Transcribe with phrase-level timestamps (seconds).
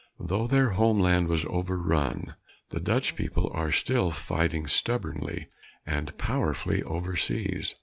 [0.19, 2.33] Though their homeland was overrun,
[2.71, 5.45] the Dutch people are still fighting stubbornly
[5.85, 7.75] and powerfully overseas.